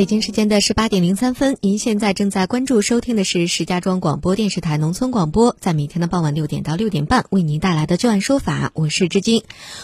[0.00, 9.42] 北京时间的十八点零三分，您现在正在关注收听的是石家庄广播电视台农村广播，在每天的傍晚六点到六点半为您带来的《就案说法》，我是知今。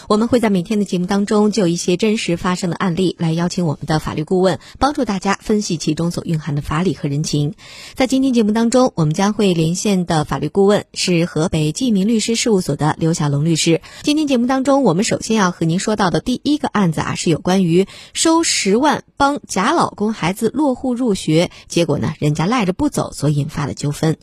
[0.09, 7.53] 我们会在每天的节目当中，就一些真实发生的案例来邀请我们的法律顾问，帮助大家分析其中所蕴含的法理和人情。
[7.93, 13.81] 在今天节目当中，我们将会连线的法律顾问是河北济民律师事务所的刘小龙律师。
[14.01, 20.06] 今天节目当中，我们首先要和您说到的第一个案子啊，是有关于收十万帮假老公。
[20.13, 24.17] 孩子落户入学，结果呢，人家赖着不走所引发的纠纷。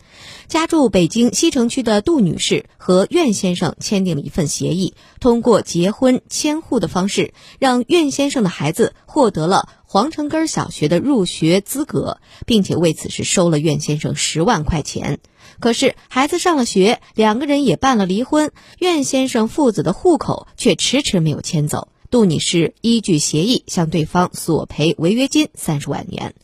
[0.48, 15.20] 家住北京西城区的杜女士和苑先生签订了一份协议，通过结婚迁户的方式，让苑先生的孩子获得了皇城根小学的入学资格，并且为此是收了苑先生十万块钱。
[15.60, 21.88] 可是孩子上了学，两个人也办了离婚，苑先生父子的户口却迟迟没有迁走。
[22.14, 26.36] 杜女士依据协议向对方索赔违约金三十万元。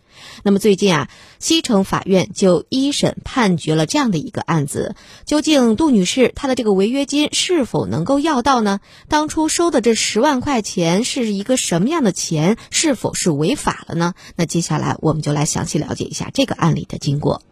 [0.42, 4.96] 那么最近啊，西城法院就一审判决了这样的一个案子：
[5.26, 8.80] 究竟杜女士她的这个违约金是否能够要到呢？
[9.06, 12.56] 当初收的这十万块钱是一个什么样的钱？
[12.72, 14.14] 是否是违法了呢？
[14.34, 17.42] 那接下来我们就来详细了解一下这个案例的经过。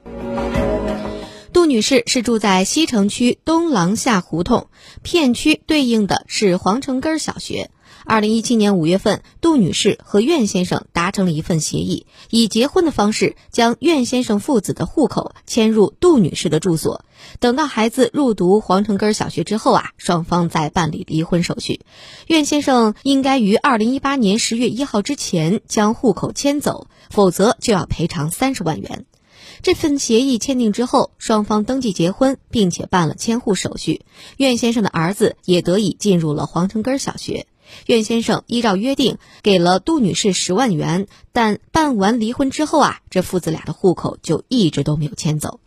[1.52, 4.66] 杜女士是住在西城区东廊下胡同
[5.02, 7.70] 片区，对应的是皇城根小学。
[8.08, 17.04] 二零一七年五月份，杜女士和苑先生达成了一份协议，以结婚的方式将苑先生父子的户口迁入杜女士的住所。
[17.38, 21.82] 等到孩子入读皇城根小学之后啊，双方再办理离婚手续。
[22.28, 29.04] 苑先生应该于二零一八年十月一号之前将户口迁走，否则就要赔偿三十万元。
[29.60, 34.00] 这份协议签订之后，双方登记结婚，并且办了迁户手续。
[34.38, 37.46] 苑先生的儿子也得以进入了皇城根小学。
[37.86, 45.60] 苑先生依照约定给了杜女士十万元，但办完离婚之后啊，这父子俩的户口就一直都没有迁走。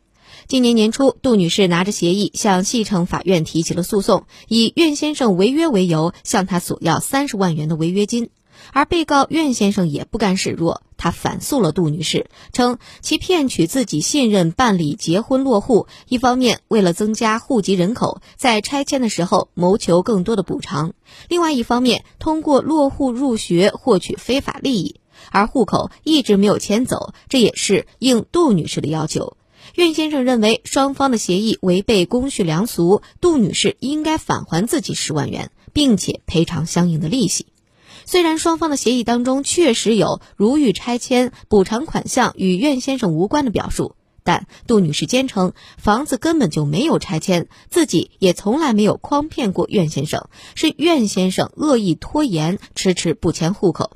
[0.48, 8.30] 今年年初，杜女士拿着协议向西城法院提起了诉讼，以苑先生违约为由，向他索要三十万元的违约金。
[8.74, 20.92] 而被告苑先生也不甘示弱，他反诉了杜女士，称其骗取自己信任办理结婚落户，一方面为了增加户籍人口，在拆迁的时候谋求更多的补偿；
[21.28, 24.96] 另外一方面通过落户入学获取非法利益，
[25.32, 29.38] 而户口一直没有迁走，这也是应杜女士的要求。
[29.76, 37.46] 苑先生认为双方的协议违背公序良俗，杜女士应该返还自己十万元，并且赔偿相应的利息。
[38.12, 43.96] 虽然双方的协议当中确实有如遇拆迁补偿款项与苑先生无关的表述，
[44.26, 53.92] 但杜女士坚称房子根本就没有拆迁，自己也从来没有诓骗过苑先生，是苑先生恶意拖延，迟迟不迁户口。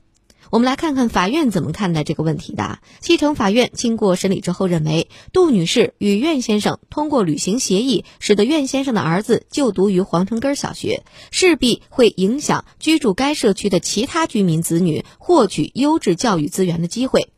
[0.52, 2.80] 我们来看看法院怎么看待这个问题的。
[3.02, 17.30] 西城法院经过审理之后认为，杜女士与苑先生通过履行协议，使得苑先生的儿子就读于皇城根小学，势必会影响居住该社区的其他居民子女获取优质教育资源的机会。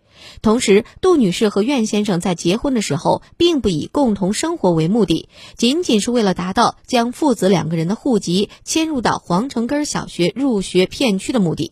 [0.42, 11.72] 同时，杜女士和苑先生在结婚的时候，并不以共同生活为目的，仅仅是为了达到将父子两个人的户籍迁入到皇城根小学入学片区的目的。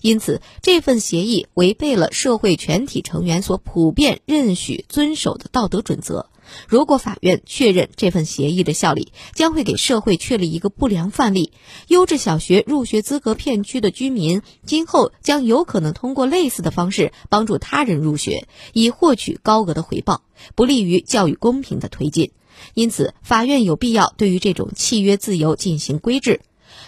[0.00, 6.30] 因此，这份协议违背了社会全体成员所普遍认许、遵守的道德准则。
[6.68, 11.50] 如果法院确认这份协议的效力，将会给社会确立一个不良范例。
[11.88, 20.22] 优质小学入学资格片区的居民，今后将有可能通过类似的方式帮助他人入学，以获取高额的回报，
[20.54, 22.30] 不利于教育公平的推进。
[22.74, 26.40] 因此，法院有必要对于这种契约自由进行规制。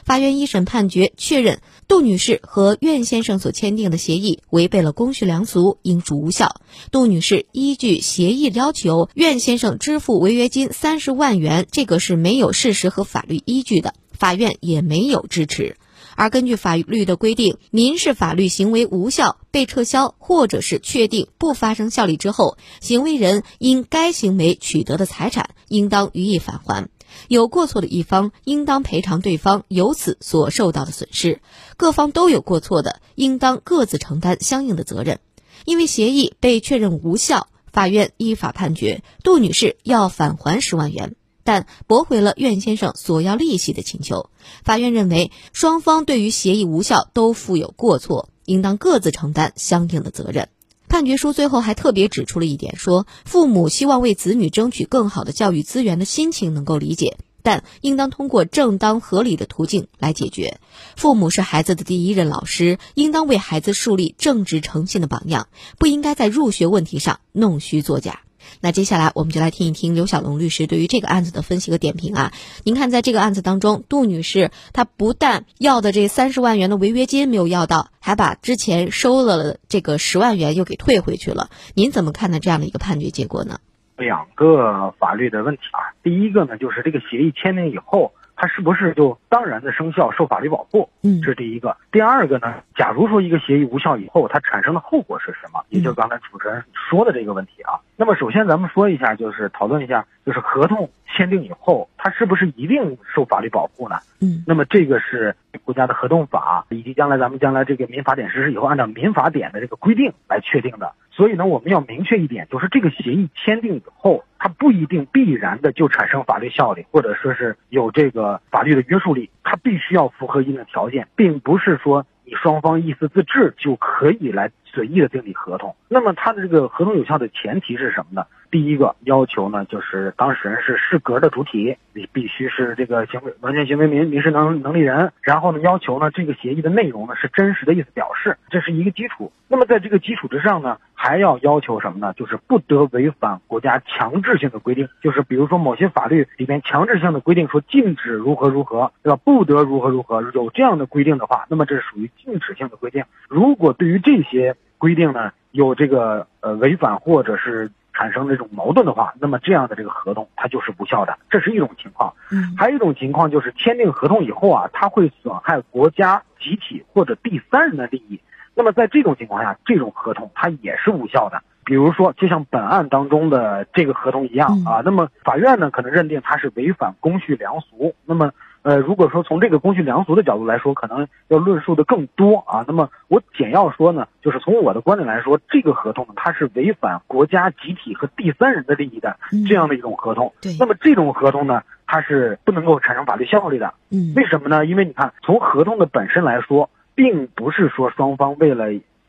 [0.09, 6.63] 法院一审判决确认，杜女士和苑先生所签订的协议违背了公序良俗，应属无效。
[6.91, 15.77] 杜女士依据协议要求苑先生支付违约金三十万元，这个是没有事实和法律依据的，法院也没有支持。
[16.17, 26.89] 而根据法律的规定，民事法律行为无效、被撤销，或者是确定不发生效力之后，行为人因该行为取得的财产，应当予以返还。
[27.29, 31.41] 有过错的一方应当赔偿对方由此所受到的损失，
[31.77, 35.21] 各方都有过错的，应当各自承担相应的责任。
[35.65, 44.31] 因为协议被确认无效，法院依法判决杜女士要返还十万元，但驳回了苑先生索要利息的请求。
[44.63, 50.49] 法院认为双方对于协议无效都负有过错，应当各自承担相应的责任。
[50.89, 60.59] 判决书最后还特别指出了一点，说父母希望为子女争取更好的教育资源的心情能够理解，但应当通过正当合理的途径来解决。
[60.97, 65.49] 父母是孩子的第一任老师，应当为孩子树立正直诚信的榜样，
[65.79, 68.23] 不应该在入学问题上弄虚作假。
[68.61, 72.33] 那接下来我们就来听一听刘小龙律师对于这个案子的分析和点评啊。
[72.65, 81.51] 您看，在这个案子当中，杜女士她不但要的这三十万元的违约金没有要到，还把之前收了这个十万元又给退回去了。
[81.75, 83.61] 您怎么看待这样的一个判决结果呢？
[83.97, 88.13] 两个法律的问题啊，第一个呢，就是这个协议签订以后。
[88.41, 90.89] 它是不是就当然的生效、受法律保护？
[91.03, 91.77] 嗯，这是第一个。
[91.91, 95.61] 第二个呢，假如说一个协议无效以后，它产生的后果是什么？
[95.71, 97.75] 也就是刚才主持人说的这个问题啊。
[97.97, 103.97] 那么首先咱们说一下，就是讨论一下，就是合同签订以后，它是不是一定受法律保护呢？
[104.21, 110.93] 嗯，那么这个是国家的合同法以及将来咱们将来这个民法典实施以后，按照民法典的这个规定来确定的。
[111.11, 125.75] 所以呢，我们要明确一点，就是这个协议签订以后，它不一定必然的就产生法律效力，或者说是有这个法律的约束力，它必须要符合一定的条件，并不是说你双方意思自治就可以来随意的订立合同。
[125.89, 128.27] 那么它的这个合同有效的前提是什么呢？
[128.51, 135.13] 第一个要求呢，就是当事人是适格的主体，你必须是这个行为完全行为民民事能能力人。
[135.21, 139.31] 然后呢，要求呢这个协议的内容呢是真实的意思表示，这是一个基础。
[139.49, 142.13] 那么在这个基础之上呢，还要要求什么呢？
[142.15, 149.17] 就是不得违反国家强制性的规定，就是比如说某些法律里面强制性的规定说禁止如何如何，对吧？
[149.25, 153.05] 不得如何如何，有这样的规定的话，那么这是属于禁止性的规定。
[153.29, 162.13] 如果对于这些规定呢有这个呃违反或者是产生这种矛盾的话，那么这样的这个合同它就是无效的，这是一种情况。
[162.33, 168.21] 嗯，还有一种情况就是签订合同以后啊，它会损害国家集体或者第三人的利益。
[168.59, 171.41] 那么在这种情况下，这种合同它也是无效的。
[171.65, 177.95] 比如说，就像本案当中的这个合同一样啊，那么法院呢可能认定它是违反公序良俗。
[178.05, 178.33] 那么
[178.63, 182.65] 呃，如果说从这个公序良俗的角度来说，可能要论述的更多啊。
[182.67, 189.17] 那么我简要说呢，就是从我的观点来说，这个合同呢，它是违反国家集体和第三人的利益的
[189.49, 190.33] 这样的一种合同。
[190.43, 190.57] 对。
[190.59, 193.75] 那么这种合同呢，它是不能够产生法律效力的。
[193.93, 194.15] 嗯。
[194.17, 194.67] 为什么呢？
[194.67, 198.67] 因为你看，从合同的本身来说，并不是说双方为了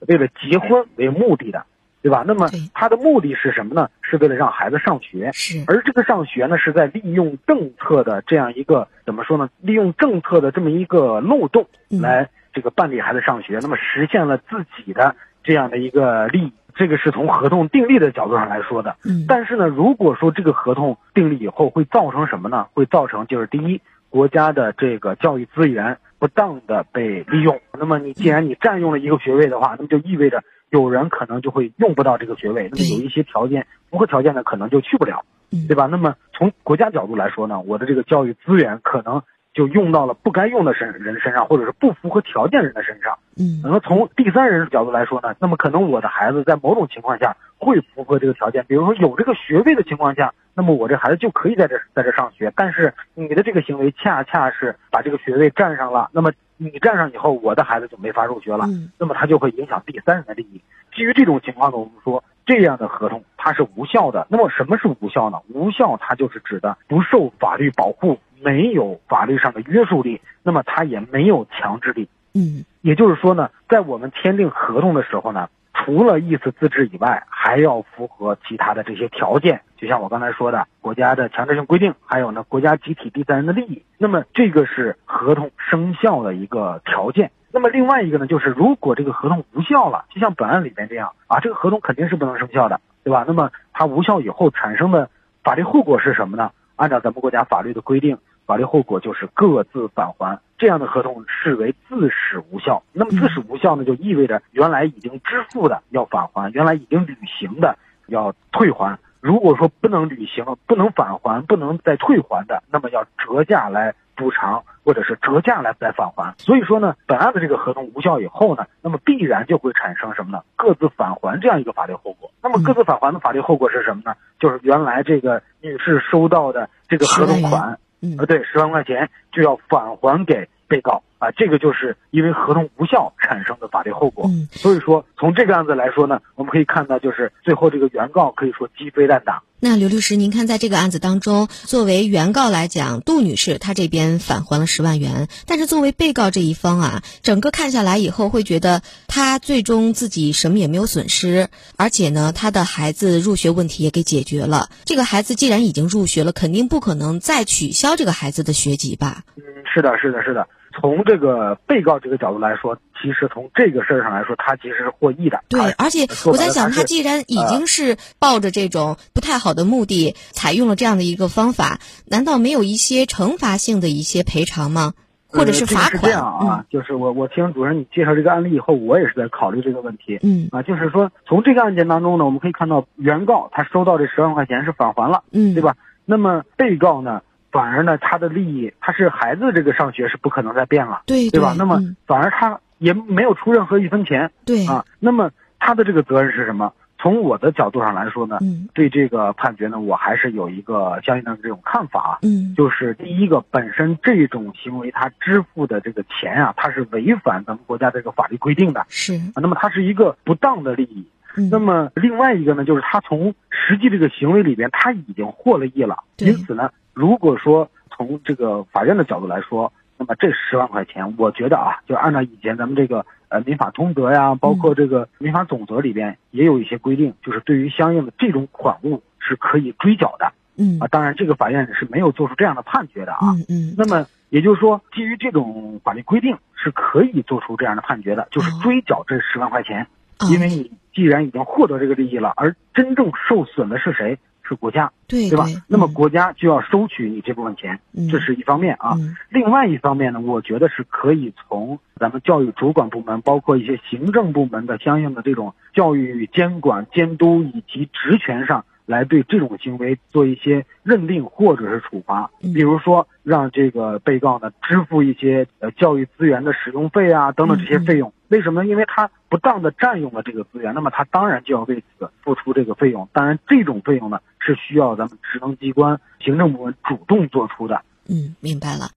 [0.08, 1.66] 为了结婚为目的的。
[2.02, 2.24] 对吧？
[2.26, 3.90] 那么他的目的是什么呢？
[4.02, 5.32] 是为了让孩子上学。
[5.34, 5.66] 是。
[5.68, 9.50] 而这个上学呢，是在利用政策的这样一个怎么说呢？
[9.60, 15.14] 利用政策的这么一个漏洞来这个办理孩子上学，那么实现了自己的
[15.44, 16.54] 这样的一个利益。
[16.74, 18.96] 这个是从合同订立的角度上来说的。
[19.04, 19.26] 嗯。
[19.28, 22.68] 但是呢，如果说这个合同订立以后会造成什么呢？
[22.74, 27.60] 会造成就是第一，国家的这个教育资源不当的被利用。
[27.80, 30.44] 那么你既然你占用了一个学位的话，那么就意味着。
[30.72, 35.26] 有人可能就会用不到这个学位，那么有一些条件符合条件的可能就去不了，
[35.68, 35.88] 对吧？
[35.88, 39.24] 那么从国家角度来说呢，我的这个教育资源可能
[39.54, 43.18] 就用到了不该用的身人身上，或者是不符合条件人的身上。
[43.38, 52.52] 嗯，那么从第三人角度来说呢，那么可能我的孩子在某种情况下会符合这个条件，比如说有这个学位的情况下，那么我这孩子就可以在这在这上学。
[52.56, 56.32] 但是你的这个行为恰恰是把这个学位占上了，那么。
[56.62, 58.66] 你占上以后，我的孩子就没法入学了，
[58.98, 60.62] 那么他就会影响第三人的利益。
[60.94, 64.26] 基于这种情况呢，我们说这样的合同它是无效的。
[64.30, 65.40] 那么什么是无效呢？
[65.54, 72.10] 无效它就是指的不受法律保护，没有法律上的约束力，那么它也没有强制力。
[72.34, 75.48] 嗯，也就是说呢，在我们签订合同的时候呢。
[75.86, 83.82] 除了意思自治以外，还要符合其他的这些条件，就像我刚才说的，国家的强制性规定，还有呢国家集体第三人的利益。
[83.98, 87.32] 那么这个是合同生效的一个条件。
[87.52, 93.26] 那么另外一个呢，就是如果这个合同无效了，就像本案里面这样啊，这个合同肯定是不能生效的，对吧？
[93.28, 95.10] 那么它无效以后产生的
[95.44, 96.52] 法律后果是什么呢？
[96.76, 98.18] 按照咱们国家法律的规定。
[98.46, 102.82] 法律后果就是各自返还，这样的合同视为自始无效。
[102.94, 107.78] 那么自始无效呢，就意味着原来已经支付的要返还，原来已经履行的
[108.08, 108.98] 要退还。
[109.22, 116.34] 如果说不能履行、不能返还、不能再退还的，那么要折价来补偿，或者是折价来再返还。
[116.38, 120.44] 所以说呢，本案的这个合同无效以后呢，那么必然就会产生什么呢？
[120.56, 122.32] 各自返还这样一个法律后果。
[122.42, 124.14] 那么各自返还的法律后果是什么呢？
[124.40, 127.78] 就是原来这个女士收到的这个合同款。
[128.02, 134.28] 嗯，对，十万块钱就要返还给被告啊，这个就是因为合同无效产生的法律后果。
[134.30, 139.42] 嗯，所以说从这个案子来说呢，我们可以看到，就是最后这个原告可以说鸡飞蛋打。
[139.62, 154.70] 那刘律师，您看在这个案子当中，作为原告来讲，杜女士她这边返还了十万元，但是作为被告这一方啊，整个看下来以后会觉得她最终自己什么也没有损失，而且呢，她的孩子入学问题也给解决了。
[154.86, 159.24] 这个孩子既然已经入学了，肯定不可能再取消这个孩子的学籍吧？
[159.36, 160.48] 嗯，是的，是的，是的。
[160.80, 165.40] 从这个被告这个角度来说，其实从这个事儿上来说，他其实是获益的。
[165.50, 174.94] 对，而且我在想，他既然已经是抱着这种不太好的目的，采用了这样的一个方法，难道没有一些惩罚性的一些赔偿吗？
[175.32, 176.02] 或者是罚款？
[176.02, 180.18] 这样啊，就是我我听主任你介绍这个案例以后，我也是在考虑这个问题。
[180.24, 185.76] 嗯啊，就是说从这个案件当中呢，我们可以看到原告他收到这十万块钱是返还了，嗯，对吧？
[186.06, 187.22] 那么被告呢？
[187.52, 191.56] 反而呢，他的利益，他是孩子这个上学是不可能再变了，对对吧？
[191.58, 194.86] 那么反而他也没有出任何一分钱，对啊。
[195.00, 196.74] 那么他的这个责任是什么？
[197.02, 198.40] 从我的角度上来说呢，
[198.74, 209.40] 对这个判决呢，我还是有一个相应的这种看法，嗯，就是第一个，本身这种行为他支付的这个钱啊，他是违反咱们国家这个法律规定的，是啊。
[209.40, 216.70] 那么他是一个不当的利益，嗯那么另外一个呢，就是他从实际这个行为里边他已经获了益了，因此呢。
[217.00, 230.34] 如果说从这个法院的角度来说，那么这十万块钱，我觉得啊，就按照以前咱们这个呃民法通则呀，包括这个民法总则里边也有一些规定，就是对于相应的这种款物是可以追缴的。
[230.58, 233.32] 嗯啊，当然这个法院是没有做出这样的判决的啊。
[233.32, 233.76] 嗯嗯。
[233.78, 239.88] 那么也就是说，基于这种法律规定是可以做出这样的判决的，就是追缴这十万块钱，
[240.30, 244.20] 因为你既然已经获得这个利益了，而真正受损的是谁？
[244.50, 245.46] 是国家，对对吧？
[245.68, 247.80] 那么国家就要收取你这部分钱，
[248.12, 248.98] 这是一方面啊。
[249.30, 262.32] 另外一方面呢，我觉得是可以从咱们教育主管部门，包括一些行政部门的相应的这种教育监管、监督以及职权上来对这种行为做一些认定或者是处罚。
[262.42, 268.12] 比如说，让这个被告呢支付一些呃教育资源的使用费啊等等这些费用。
[268.30, 268.64] 为什么？
[268.66, 273.10] 因为他不当的占用了这个资源，那么他当然就要为此付出这个费用。
[273.12, 277.82] 当然，这种费用呢是需要咱们职能机关、行政部门主动做出的。
[278.08, 278.88] 嗯，明白了。